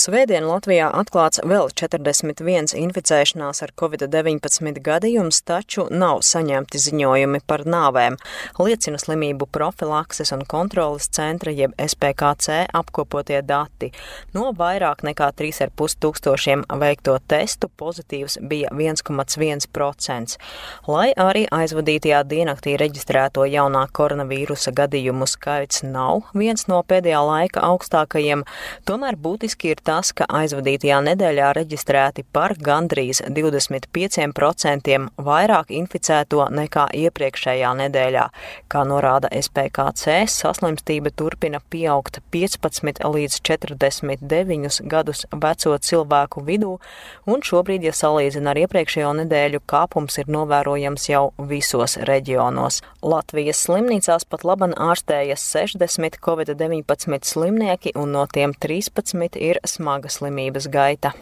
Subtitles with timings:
[0.00, 8.16] Svētdien Latvijā atklāts vēl 41 inficēšanās ar covid-19 gadījums, taču nav saņemti ziņojumi par nāvēm,
[8.56, 13.90] liecina slimību profilakses un kontrolas centra jeb SPKC apkopotie dati.
[14.32, 20.40] No vairāk nekā 3,5 tūkstošiem veikto testu pozitīvs bija 1,1%.
[20.88, 28.48] Lai arī aizvadītajā diennaktī reģistrēto jaunā koronavīrusa gadījumu skaits nav viens no pēdējā laika augstākajiem,
[28.88, 37.70] tomēr būtiski ir tas, ka aizvadītajā nedēļā reģistrēti par gandrīz 25% vairāk inficēto nekā iepriekšējā
[37.80, 38.26] nedēļā.
[38.70, 46.76] Kā norāda SPKC, saslimstība turpina pieaugt 15 līdz 49 gadus veco cilvēku vidū,
[47.26, 52.78] un šobrīd, ja salīdzina ar iepriekšējo nedēļu, kāpums ir novērojams jau visos reģionos.
[53.02, 60.68] Latvijas slimnīcās pat laban ārstējas 60 covid-19 slimnieki, un no tiem 13 ir smaga slimības
[60.68, 61.16] gaita.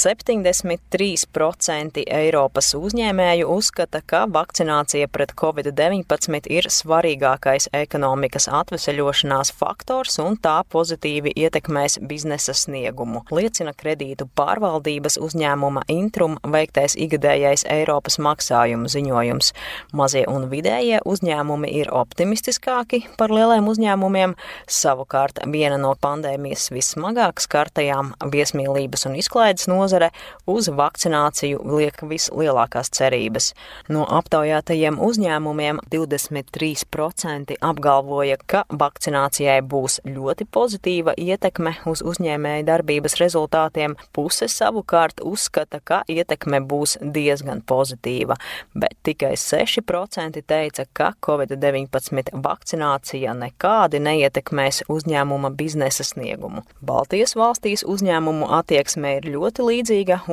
[0.00, 10.62] 73% Eiropas uzņēmēju uzskata, ka vakcinācija pret covid-19 ir svarīgākais ekonomikas atveseļošanās faktors un tā
[10.72, 19.52] pozitīvi ietekmēs biznesa sniegumu, liecina kredītu pārvaldības uzņēmuma Intrum veiktais igadējais Eiropas maksājumu ziņojums.
[19.92, 24.32] Mazie un vidējie uzņēmumi ir optimistiskāki par lieliem uzņēmumiem,
[24.64, 30.10] savukārt viena no pandēmijas vissmagāk skartajām viesmīlības un izklaides nozarēm nozare
[30.46, 33.52] uz vakcināciju liek vislielākās cerības.
[33.88, 43.96] No aptaujātajiem uzņēmumiem 23% apgalvoja, ka vakcinācijai būs ļoti pozitīva ietekme uz uzņēmēju darbības rezultātiem,
[44.12, 48.36] puse savukārt uzskata, ka ietekme būs diezgan pozitīva,
[48.74, 56.62] bet tikai 6% teica, ka Covid-19 vakcinācija nekādi neietekmēs uzņēmuma biznesa sniegumu.
[56.84, 59.79] Baltijas valstīs uzņēmumu attieksme ir ļoti līdzīga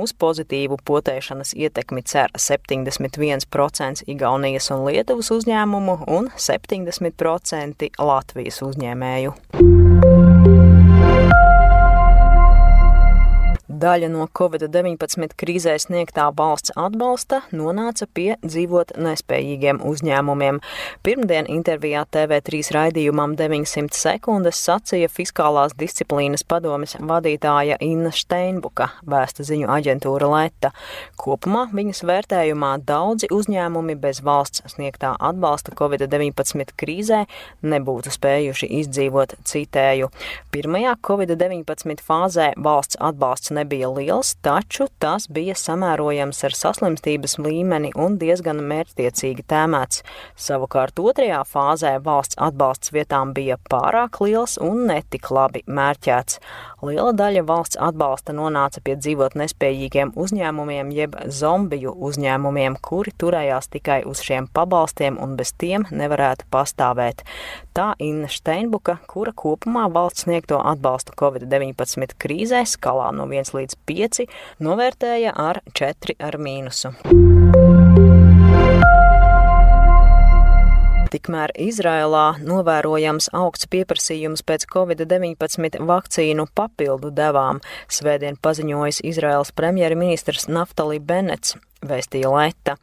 [0.01, 9.37] uz pozitīvu potēšanas ietekmi cer 71% Igaunijas un Lietuvas uzņēmumu un 70% Latvijas uzņēmēju.
[13.77, 20.57] Daļa no Covid-19 krīzē sniegtā valsts atbalsta nonāca pie dzīvot nespējīgiem uzņēmumiem.
[21.05, 29.69] Pirmdien intervijā TV3 raidījumam 900 sekundes sacīja fiskālās disciplīnas padomes vadītāja Inna Steinbuka, vēsta ziņu
[29.75, 30.71] aģentūra Leta.
[31.21, 37.21] Kopumā viņas vērtējumā daudzi uzņēmumi bez valsts sniegtā atbalsta Covid-19 krīzē
[37.61, 40.09] nebūtu spējuši izdzīvot citēju.
[40.55, 47.91] Pirmajā Covid-19 fāzē valsts atbalsts nebija nebija liels, taču tas bija samērojams ar saslimstības līmeni
[47.99, 50.03] un diezgan mērķtiecīgi tēmēts.
[50.39, 56.39] Savukārt otrajā fāzē valsts atbalsts vietām bija pārāk liels un netik labi mērķēts.
[56.87, 64.03] Liela daļa valsts atbalsta nonāca pie dzīvot nespējīgiem uzņēmumiem jeb zombiju uzņēmumiem, kuri turējās tikai
[64.07, 67.25] uz šiem pabalstiem un bez tiem nevarētu pastāvēt.
[67.75, 74.25] Tā Inna Steinbuka, kura kopumā valsts sniegto atbalstu Covid-19 krīzē skalā no 1 līdz 5
[74.63, 76.93] novērtēja ar 4 ar mīnusu.
[81.07, 90.99] Tikmēr Izrēlā novērojams augsts pieprasījums pēc covid-19 vakcīnu papildu devām, svētdien paziņojis Izraels premjerministrs Naftali
[90.99, 91.55] Benets
[91.85, 92.75] vēstīja Leta.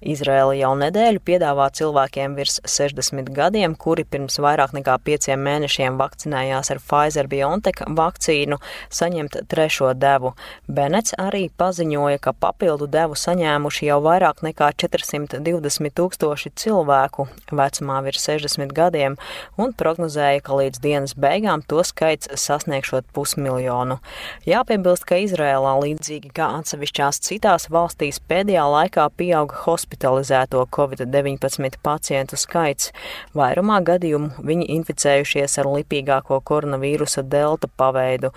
[0.00, 6.72] Izraela jau nedēļu piedāvā cilvēkiem virs 60 gadiem, kuri pirms vairāk nekā pieciem mēnešiem vakcinējās
[6.74, 8.58] ar Pfizer-BioNTech vakcīnu,
[8.90, 10.32] saņemt trešo devu.
[10.66, 18.26] Benets arī paziņoja, ka papildu devu saņēmuši jau vairāk nekā 420 tūkstoši cilvēku vecumā virs
[18.26, 19.18] 60 gadiem
[19.60, 24.00] un prognozēja, ka līdz dienas beigām to skaits sasniegšot pusmiljonu.
[24.48, 32.38] Jāpiebilst, ka Izrēlā līdzīgi kā atsevišķās citās valstīs pēc pēdējā laikā pieauga hospitalizēto covid-19 pacientu
[32.40, 32.88] skaits.
[33.36, 38.32] Vairumā gadījumu viņi inficējušies ar lipīgāko koronavīrusa delta paveidu.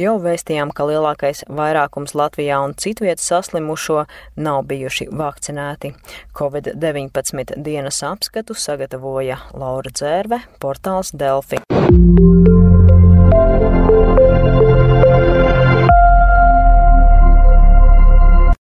[0.00, 5.94] Jau vēstījām, ka lielākais vairākums Latvijā un citvietas saslimušo nav bijuši vakcinēti.
[6.34, 11.62] Covid-19 dienas apskatu sagatavoja Laura Dzērve, portāls Delfi.